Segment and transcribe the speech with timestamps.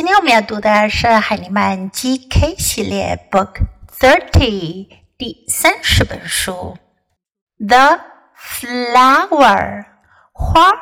[0.00, 3.56] 今天我们要读的是海尼曼 GK 系列 Book
[3.98, 6.78] Thirty 第三十本书《
[7.68, 8.00] The
[8.34, 9.84] Flower》
[10.32, 10.72] 花。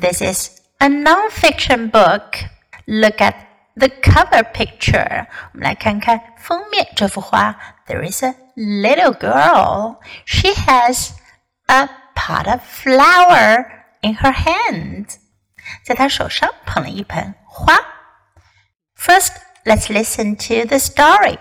[0.00, 2.46] This is a non-fiction book.
[2.86, 3.34] Look at
[3.74, 5.26] the cover picture.
[5.52, 7.58] 我们来看看封面这幅画。
[7.86, 9.98] There is a little girl.
[10.24, 11.10] She has
[11.66, 13.66] a pot of flower
[14.00, 15.16] in her hand.
[15.84, 17.95] 在她手上捧了一盆花。
[18.97, 19.33] First,
[19.65, 21.37] let's listen to the story.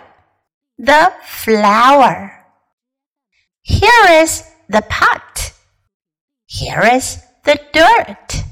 [0.78, 2.44] The flower.
[3.62, 5.52] Here is the pot.
[6.44, 8.44] Here is the dirt.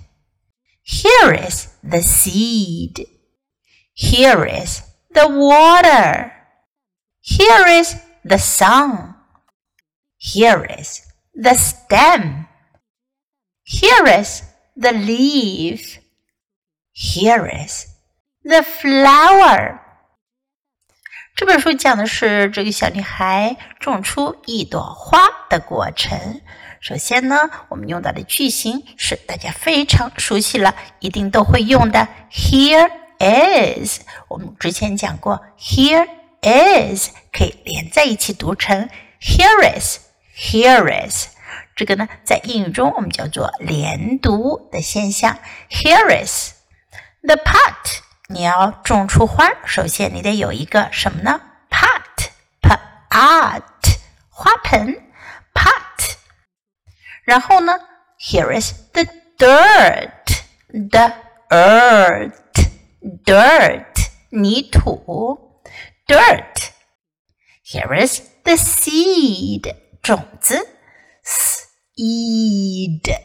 [0.83, 3.07] Here is the seed.
[3.93, 6.33] Here is the water.
[7.21, 9.15] Here is the sun.
[10.17, 11.03] Here is
[11.34, 12.48] the stem.
[13.65, 14.43] Here is
[14.75, 15.98] the leaf.
[16.93, 17.94] Here is
[18.47, 19.79] The flower，
[21.34, 26.42] 这本书讲的是这个小女孩种出一朵花的过程。
[26.78, 32.06] 首先呢，我们用到的句型是大家非常熟悉了，一定都会用的。
[32.31, 36.06] Here is，我们之前讲过，Here
[36.42, 38.91] is 可以连在一起读成
[39.22, 41.28] Here is，Here is。
[41.75, 45.39] 这个呢，在英语中我们叫做连读的现象。
[45.70, 46.53] Here is
[47.22, 48.00] the pot。
[48.28, 51.42] 你要种出花，首先你得有一个什么呢？
[51.70, 53.64] pot，pot，
[54.30, 55.12] 花盆，
[55.53, 56.16] pot。
[57.23, 57.73] 然后呢，
[58.20, 59.06] here is the
[59.38, 61.14] dirt，the
[61.50, 62.50] earth，dirt，
[64.30, 65.62] 泥土，
[66.08, 70.67] dirt。Here is the seed，种子，
[71.23, 73.20] seed，seed。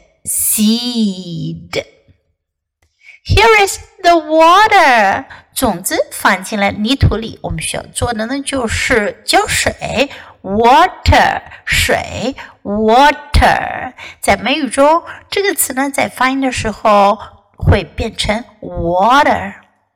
[3.30, 7.38] Here is the water，种子放进了泥土里。
[7.44, 10.10] 我们需要做的呢，就是浇水。
[10.42, 12.34] Water，水。
[12.64, 17.18] Water，在美语中，这个词呢，在发音的时候
[17.56, 19.54] 会变成 water。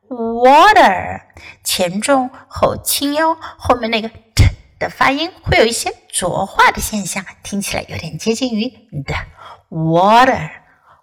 [0.09, 1.23] Water，
[1.65, 4.45] 前重后轻哟，后面那个 t
[4.79, 8.69] 的发音会有一些浊化的现象，听起来有点接近于
[9.05, 9.15] 的。
[9.71, 10.51] Water。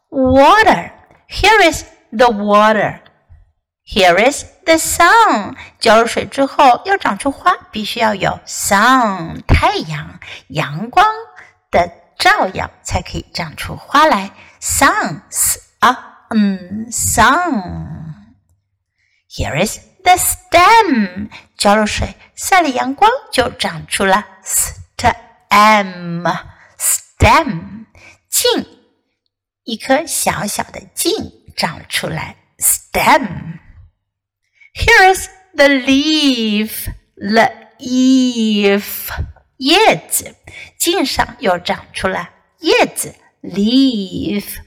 [0.10, 1.84] Water，here is。
[2.11, 3.01] the water.
[3.85, 5.57] Here is the sun.
[5.79, 10.19] 浇了水之后要长出花，必须要有 sun 太阳
[10.49, 11.07] 阳光
[11.71, 14.33] 的照耀，才可以长出花来。
[14.61, 18.07] Suns 啊，嗯，sun.
[19.29, 21.31] Here is the stem.
[21.57, 26.23] 浇了水，晒了阳光，就长出了 stem.
[26.77, 27.87] Stem
[28.29, 28.67] 茎，
[29.63, 31.13] 一颗小小的茎。
[31.56, 33.60] 长出来，stem。
[34.74, 39.10] Here is the leaf, the leaf，
[39.58, 40.36] 叶子，
[40.78, 42.30] 茎上又长出了
[42.60, 44.60] 叶子，leaf。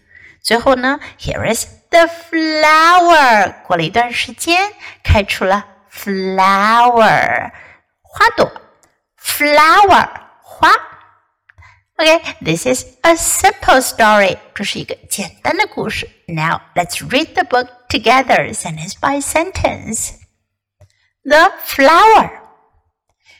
[0.43, 4.72] 最后呢，Here is the flower，过了一段时间，
[5.03, 7.51] 开出了 flower，
[8.03, 8.53] 花朵
[9.19, 10.09] ，flower，
[10.43, 10.94] 花。
[12.03, 14.38] Okay, this is a simple story.
[14.56, 16.09] 这是一个简单的故事。
[16.28, 20.13] Now let's read the book together, sentence by sentence.
[21.25, 22.31] The flower.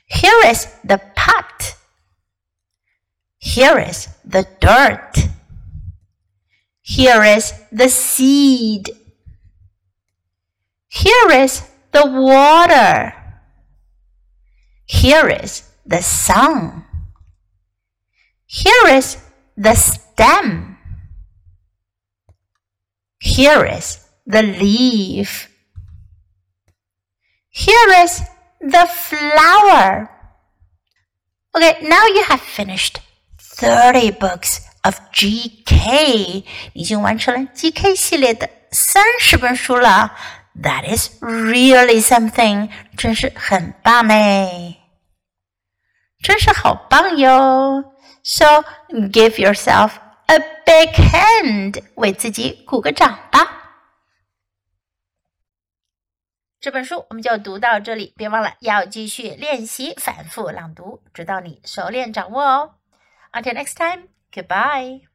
[0.08, 1.76] Here is the pot.
[3.40, 5.30] Here is the dirt.
[6.82, 8.90] Here is the seed.
[10.90, 11.62] Here is
[11.92, 13.14] the water.
[14.86, 16.86] Here is the sun.
[18.48, 19.18] Here is
[19.56, 20.78] the stem.
[23.20, 25.50] Here is the leaf.
[27.50, 28.22] Here is
[28.60, 30.10] the flower.
[31.56, 33.00] Okay, now you have finished
[33.38, 36.44] 30 books of GK.
[36.74, 40.16] 已经完成了 GK 系列的三十本书了。
[40.62, 42.70] That is really something.
[42.98, 44.76] 真是很棒呢，
[46.22, 47.93] 真是好棒哟。
[48.25, 48.65] So
[49.13, 49.93] give yourself
[50.27, 53.61] a big hand，为自己鼓个掌吧。
[56.59, 62.75] 这本书我们就读到这里，别忘了要继续练习反复朗读，直到你熟练掌握哦。
[63.33, 65.14] Until next time, goodbye.